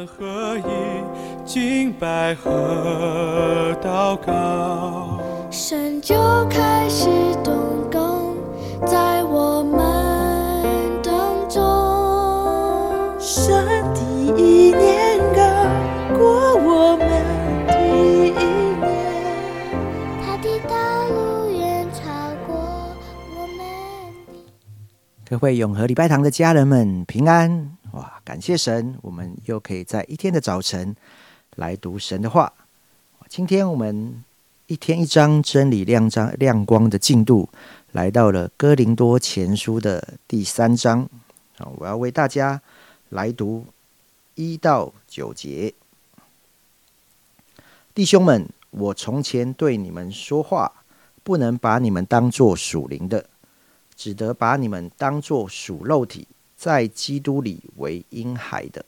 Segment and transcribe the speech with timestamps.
[0.00, 0.62] 们合一，
[1.44, 5.20] 敬拜和祷告，
[5.50, 6.14] 神就
[6.48, 7.10] 开始
[7.44, 7.54] 动
[7.92, 8.34] 工
[8.86, 11.12] 在我们当
[11.50, 11.60] 中。
[13.20, 13.52] 神
[13.92, 14.00] 的
[14.40, 15.42] 意念高
[16.16, 17.06] 过我们
[17.66, 18.82] 的意念，
[20.24, 20.74] 他的道
[21.10, 22.00] 路远超
[22.46, 22.56] 过
[23.36, 23.58] 我们
[25.26, 25.28] 的。
[25.28, 28.20] 各位永和礼拜堂的家人们平安哇！
[28.24, 30.94] 感谢神，我们又可以在一天的早晨
[31.56, 32.52] 来读神的话。
[33.28, 34.24] 今天我们
[34.66, 37.48] 一天一章真理亮章亮光的进度，
[37.92, 41.08] 来到了哥林多前书的第三章
[41.58, 41.66] 啊！
[41.76, 42.60] 我要为大家
[43.08, 43.66] 来读
[44.34, 45.74] 一到九节。
[47.94, 50.72] 弟兄们，我从前对你们说话，
[51.22, 53.26] 不能把你们当作属灵的。
[53.96, 56.26] 只得把你们当作属肉体，
[56.60, 58.84] 在基督里为婴孩的。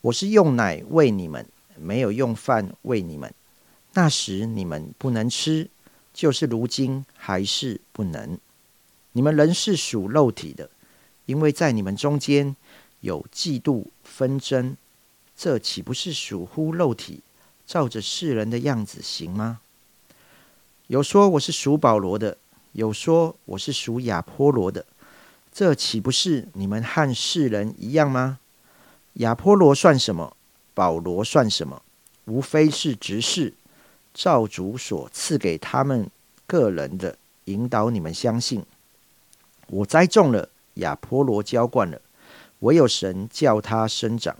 [0.00, 3.34] 我是用奶喂你们，没有用饭喂你们。
[3.92, 5.68] 那时你们不能吃，
[6.14, 8.38] 就是如今还是不能。
[9.12, 10.70] 你们仍是属肉体的，
[11.26, 12.56] 因为在你们中间
[13.00, 14.74] 有嫉妒纷争，
[15.36, 17.20] 这岂不是属乎肉体，
[17.66, 19.60] 照着世人的样子行吗？
[20.86, 22.38] 有说我是属保罗的。
[22.72, 24.86] 有说我是属亚波罗的，
[25.52, 28.38] 这岂不是你们和世人一样吗？
[29.14, 30.36] 亚波罗算什么？
[30.72, 31.82] 保罗算什么？
[32.26, 33.52] 无非是执事，
[34.14, 36.08] 照主所赐给他们
[36.46, 38.64] 个人的引导，你们相信。
[39.66, 42.00] 我栽种了，亚波罗浇灌了，
[42.60, 44.36] 唯有神叫他生长。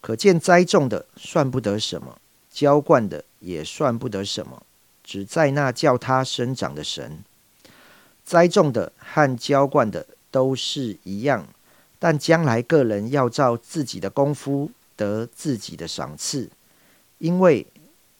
[0.00, 2.18] 可见栽种的算不得什么，
[2.50, 4.62] 浇灌的也算不得什么，
[5.02, 7.24] 只在那叫他生长的神。
[8.24, 10.06] 栽种的和浇灌的
[10.36, 11.46] 都是一样，
[11.98, 16.50] 但将来个人要照自己的功夫得自己的赏赐，
[17.16, 17.66] 因为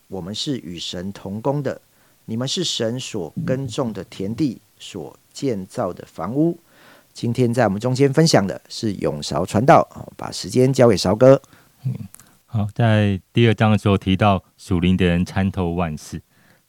[0.09, 1.78] 我们是与神同工的。
[2.25, 6.59] 你们是神所耕种的田地，所建造的房屋。
[7.12, 11.43] 今天在我们中间分享的是永韶传道，把时间交给韶哥。
[11.84, 11.94] 嗯，
[12.47, 16.22] 好，在第二章的时候提到属灵的人参透万事，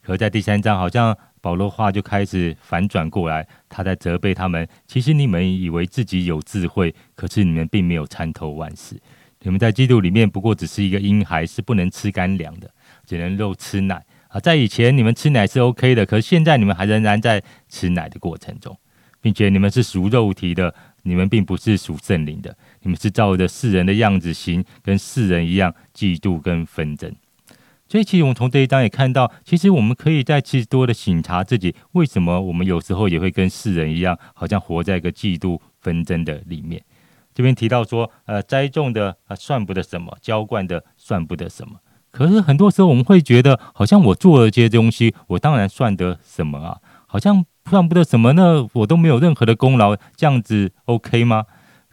[0.03, 1.17] 可在第三章好像。
[1.47, 4.67] 保罗话就开始反转过来，他在责备他们。
[4.85, 8.99] 其实你们以为自己有智慧，可是你们并没有参透万事。
[9.43, 12.69] 你们在基督里面不过只是一个婴孩，是不能吃干粮的，
[13.05, 14.41] 只能肉吃奶啊。
[14.41, 18.77] 在以前你们吃奶是 OK 的，可是现在你们还仍然在吃奶的过程中，
[19.21, 22.53] 并且你们是属肉体的，你们并不是属圣灵的。
[22.81, 27.09] 你们是照着世人的样子行，跟世人一样嫉妒跟纷争。
[27.89, 36.83] 所以，其实我们从这一章也看到，其实我们可以再去多的省察自己，为什么我们有时候也会跟世人一样，好像活在一个嫉妒纷争的里面。
[37.33, 41.75] 这边提到说，呃，栽种的啊算不得什么，浇灌的算不得什么。
[42.11, 46.77] 可是很多时候我们会觉得，好像我做了这些东西，我当然算得什么啊？
[47.05, 48.67] 好像算不得什么呢？
[48.73, 51.45] 我都没有任何的功劳，这样子 OK 吗？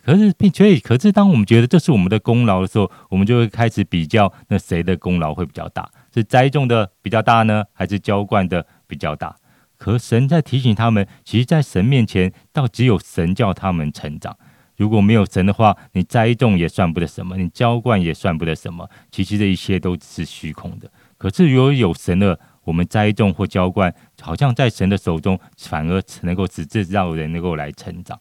[0.05, 5.91] 可是，并且，可是，当我们觉得这是我们的功劳的时候，我们就会开始比较，那谁的功劳会比较大？
[6.13, 9.35] 是栽种的比较大呢，还是浇灌的比较大？
[9.79, 14.37] 可神在提醒他们，其实，在神面前，倒只有神叫他们成长。
[14.77, 18.87] 如果没有神的话，你栽种也算不得什么，你浇灌也算不得什么。
[19.11, 20.91] 其实这一切都是虚空的。
[21.17, 28.21] 可是，如果有神了，我们栽种或浇灌，好像在神的手中，反而能够使这让人能够来成长。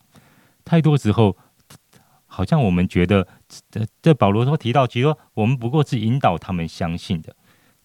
[0.63, 1.35] 太多时候。
[2.35, 3.27] 好像我们觉得，
[3.69, 7.35] 这这保罗说提到，其实我们不过是引导他们相信的。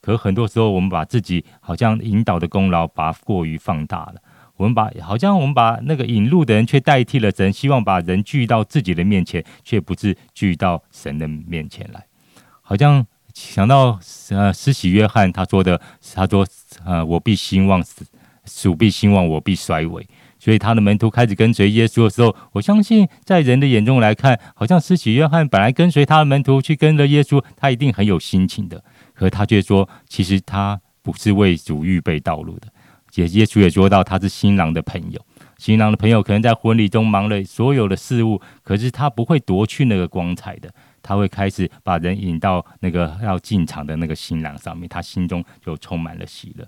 [0.00, 4.14] 可很多时候，我们把自己好像引导的功劳，把过于放大了。
[4.56, 12.06] 我们把好像我们把那个引路的人，却代替了神，希望把人聚到自己的面前，却不是聚到神的面前来。
[12.62, 15.78] 好像想到呃，施洗约翰他说的，
[16.15, 16.47] 他说
[16.86, 17.84] 呃，我必兴旺，
[18.47, 20.06] 主必兴旺，我必衰微。
[20.38, 28.83] 所以他的门徒开始跟随耶稣的时候，我相信在人的眼中来看，好像施洗约翰本来跟随他的门徒去跟着耶稣，他一定很有心情的。
[29.15, 32.68] 可他却说，其实他不是为主预备道路的。
[33.15, 35.21] 也耶稣也说到，他是新郎的朋友。
[35.57, 40.72] 新郎的朋友可能在婚礼中忙了所有的事物，可是他不会夺去那个光彩的，
[41.03, 46.65] 他会开始把人引到那个要进场的那个新郎上面，他心中就充满了喜乐。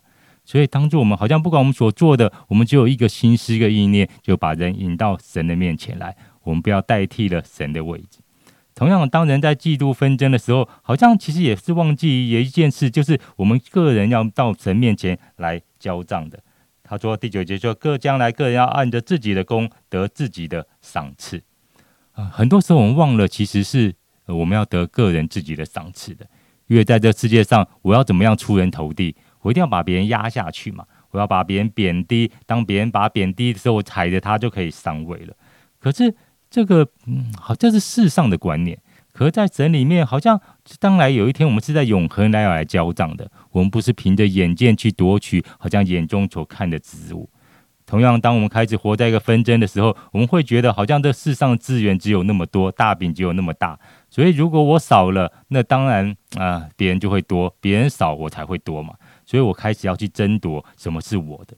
[0.51, 6.17] 所以，当做我们好像不管我们所做的，我们只有一个心思、一个意念，就把人引到神的面前来。
[6.43, 8.19] 我们不要代替了神的位置。
[8.75, 16.43] 同样，当人在嫉妒纷争的时候，好像其实也是忘记有一件事，就是我们个人要到神面前来交账的。
[16.83, 21.41] 他说第九节说：“各将来个人要按着自己的功得自己的赏赐。”
[22.11, 23.95] 啊，很多时候我们忘了，其实是
[24.27, 26.27] 我们要得个人自己的赏赐的。
[26.67, 29.15] 因为在这世界上，我要怎么样出人头地？
[29.43, 32.31] 我一定要把别人压下去嘛，我要把别人贬低。
[32.47, 35.35] 当别人把贬低的时候，我踩着他就可以上位了。
[35.79, 36.15] 可是
[36.51, 38.79] 这个，嗯，好，这是世上的观念。
[39.13, 40.41] 可在神里面，好像
[40.79, 43.31] 当来有一天，我们是在永恒来来交账的。
[43.51, 47.29] 我们不是凭着眼见去夺取，好像眼中所看的之物。
[47.85, 53.77] 同样，当我们开始活在一个纷争的时候，我们会觉得好像这世上资源只有那么多，大饼只有那么大。
[54.09, 58.95] 所以，如果我少了，那当然啊，别人就会多；别人少，我才会多嘛。
[59.31, 61.57] 所以我开始要去争夺什么是我的。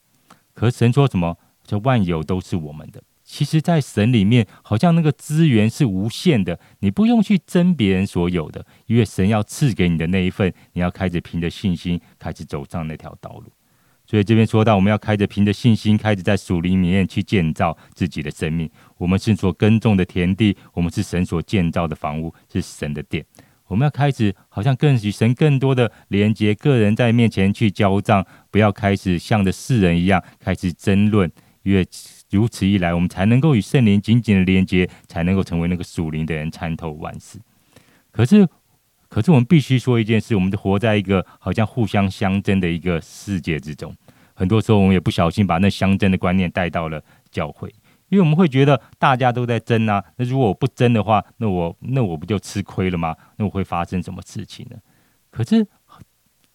[0.52, 1.38] 可神说什么？
[1.64, 3.02] 这万有都是我们的。
[3.24, 13.44] 其实，在神里面，好像那个资源是无限的，你不用去争别人所有的，因为神要赐给你的那一份，你要开始凭着信心开始走上那条道路。
[14.04, 18.68] 所以这边说到，我们要开着凭着信心，开始在属灵里面去建造自己的生命。
[18.98, 23.24] 我们是所耕种的田地，我们是神所建造的房屋，是神的殿。
[23.72, 31.32] 我们要开始，好像更与神更多的连接，个人在面前去交账，不要开始像的世人一样开始争论。
[31.62, 31.86] 因为
[32.30, 37.38] 如此一来，我们才能够与圣灵紧紧的连接，才能够成为那个属灵的人，参透万事。
[38.10, 38.46] 可是。
[39.08, 43.94] 可是我们必须说一件事：，我们活在一个好像互相相争的一个世界之中。
[44.32, 47.70] 很多时候，我们也不小心把那相争的观念带到了教会，
[48.12, 50.04] 因为我们会觉得大家都在争啊。
[50.16, 53.16] 那如果我不争的话，那我那我不就吃亏了吗？
[53.38, 54.76] 那我会发生什么事情呢？
[55.30, 55.66] 可是，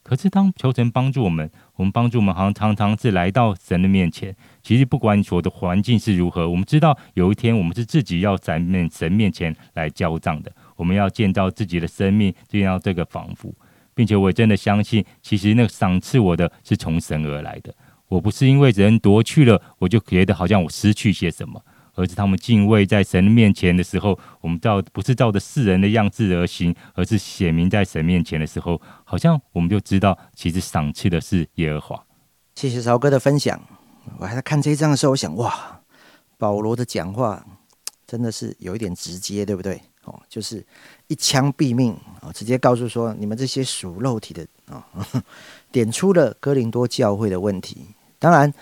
[0.04, 4.36] 可是当求神帮助我们，我们帮助我们，好像常常是来到神的面前。
[4.62, 10.52] 其实不管所的环境是如何，我们知道有一天我们是自己要在面神面前来交账的。
[10.76, 13.52] 我们要建造自己的生命，建造这个仿佛，
[13.96, 17.74] 并且我真的相信，其实那个赏赐我的是从神而来的。
[18.08, 21.62] 我不是因为人夺去了，我就觉得好像我失去些什么，
[21.94, 32.06] 而是他们敬畏在神面前的时候，我们照不是照着世人的样子而行，而是显明在神面前的时候，好像我们就知道，其实赏赐的是耶和华。
[32.56, 33.60] 谢谢曹哥的分享。
[34.20, 35.82] 我还在看这一章的时候，我想哇，
[36.38, 37.46] 保罗的讲话
[38.06, 39.82] 真的是有一点直接，对不对？
[40.06, 40.66] 哦，就是
[41.08, 42.32] 一枪毙命啊！
[42.34, 44.88] 直接告诉说，你们这些属肉体的啊，
[45.70, 47.86] 点出了哥林多教会的问题。
[48.20, 48.54] 当然，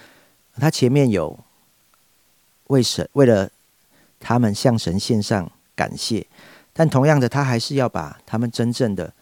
[0.56, 1.40] 他前面有
[2.68, 3.50] 为神为了
[4.20, 6.26] 他们向神献上感谢，
[6.74, 9.14] 但同样的，他还是要把他们真正的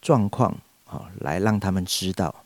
[0.00, 0.56] 状况
[0.86, 2.44] 啊，来让他们知道，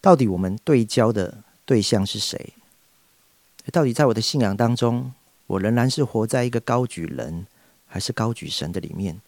[0.00, 2.54] 到底我们对焦的对象是谁？
[3.72, 5.12] 到底在我的信仰当中？
[5.48, 7.46] 我仍然是活在一个高举人
[7.86, 9.20] 还是高举神的里面。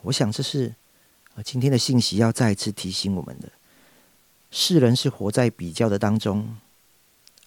[0.00, 0.74] 我想这是
[1.44, 3.52] 今天的信息要再一次提醒我们的：
[4.56, 6.56] 世人是活在比较的当中，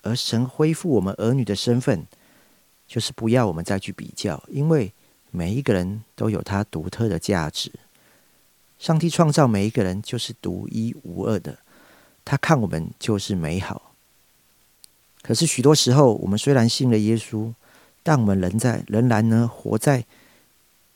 [0.02, 2.06] 而神恢复我们儿女的身份，
[2.86, 4.92] 就是不要我们再去比较，因为
[5.32, 7.72] 每一个人都有他独特的价值。
[8.78, 11.60] 上帝创造每一个人就是独一无二的，
[12.26, 13.94] 他看我们就是美好。
[15.22, 17.54] 可是许多时候，我们虽然信了耶稣，
[18.04, 20.04] 但我们仍在仍然呢，活在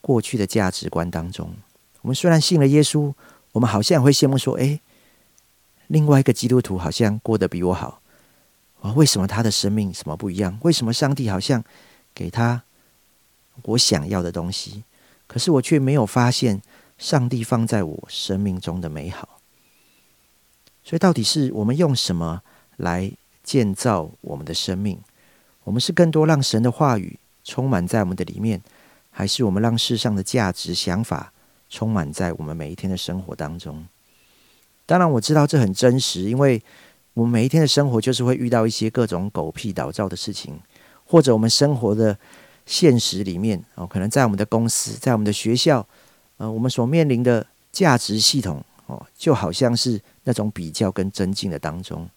[0.01, 1.53] 过去的价值观当中。
[2.01, 3.13] 我们虽然信了耶稣，
[3.53, 4.81] 我们好像会羡慕说：“哎，
[5.91, 8.01] 另外一个基督徒好像过得比我好。
[8.79, 10.57] 啊，为什么他的生命什么不一样？
[10.63, 11.63] 为什么上帝好像
[12.15, 12.63] 给他
[13.63, 14.85] 我想要的东西？
[15.27, 16.61] 可是我却没有发现
[16.97, 19.37] 上帝放在我生命中的美好。
[20.81, 22.41] 所以，到底是我们用什么
[22.77, 23.11] 来
[23.43, 24.97] 建造我们的生命？”
[25.65, 28.59] 我们是更多让神的话语充满在我们的里面，
[29.11, 31.31] 还是我们让世上的价值想法
[31.69, 33.85] 充满在我们每一天的生活当中？
[34.91, 36.61] 当然，我知道这很真实，因为
[37.13, 40.59] 我们每一天的生活就是会遇到一些各种狗屁倒灶的事情，
[41.05, 42.17] 或者我们生活的
[42.65, 45.87] 现实里面哦，可能在我们的公司，在我们的学校，
[46.35, 52.09] 呃，我们所面临的价值系统哦，就好像是那种比较跟增进的当中。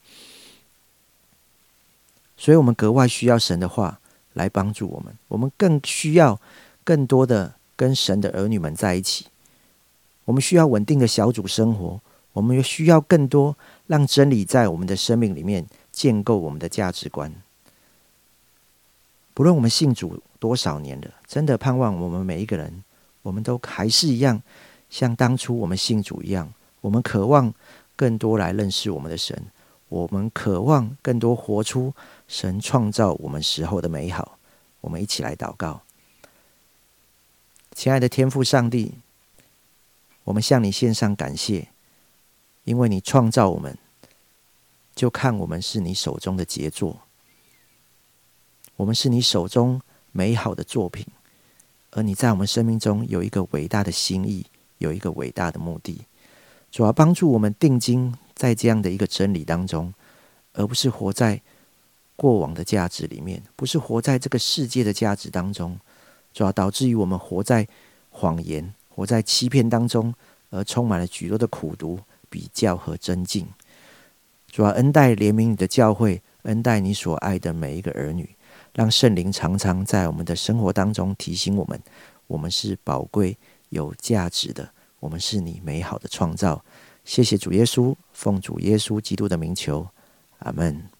[2.36, 4.00] 所以，我们格外需要神的话
[4.32, 5.16] 来帮助我们。
[5.28, 6.40] 我们更需要
[6.82, 9.26] 更多的跟神的儿女们在一起。
[10.24, 12.00] 我们需要稳定的小组生活。
[12.34, 17.32] 我们又需要更多让真理在我们的生命里面建构我们的价值观。
[19.32, 22.84] 不论我们信主多少年了，真的盼望我们每一个人，
[23.22, 24.42] 我们都还是一样，
[24.90, 26.52] 像当初我们信主一样。
[26.82, 27.54] 我们渴望
[27.96, 29.46] 更多来认识我们的神。
[29.88, 31.94] 我们渴望更多活出
[32.26, 34.38] 神创造我们时候的美好。
[34.80, 35.82] 我们一起来祷告，
[37.72, 38.94] 亲爱的天父上帝，
[40.24, 41.68] 我们向你献上感谢，
[42.64, 43.76] 因为你创造我们，
[44.94, 47.00] 就看我们是你手中的杰作，
[48.76, 49.80] 我们是你手中
[50.12, 51.06] 美好的作品，
[51.90, 54.46] 而你在我们生命中有一个伟大的心意，
[54.78, 56.02] 有一个伟大的目的。
[56.70, 59.94] 主要帮助我们定睛在这样的一个真理当中，
[60.54, 61.40] 而不是活在
[62.16, 65.78] 过往的价值里面，不是活在这个世界的价值当中。
[66.32, 67.68] 主要导致于我们活在
[68.10, 70.12] 谎言、活在欺骗当中，
[70.50, 72.00] 而充满了许多的苦毒、
[72.34, 73.46] 比较和增进。
[74.50, 78.28] 主啊恩待怜悯你的教会，恩待你所爱的每一个儿女，
[78.72, 81.80] 让圣灵常常在我们的生活当中提醒我们：
[82.26, 83.38] 我们是宝贵、
[83.68, 84.68] 有价值的。
[84.98, 86.64] 我们是你美好的创造，
[87.04, 89.86] 谢谢主耶稣，奉主耶稣基督的名求，
[90.40, 90.93] 阿门。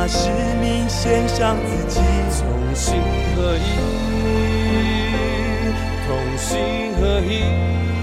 [0.00, 0.30] 把，使
[0.62, 2.00] 命献上自己，
[2.38, 2.94] 同心
[3.36, 3.60] 合一，
[6.06, 6.56] 同心
[6.98, 7.99] 合一。